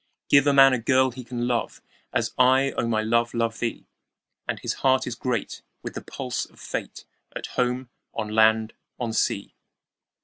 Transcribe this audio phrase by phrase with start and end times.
[0.29, 1.79] Give a man a girl he can love,
[2.11, 3.81] As I, O my love, love thee;
[4.47, 8.73] 10 And his heart is great with the pulse of Fate, At home, on land,
[8.99, 9.53] on sea.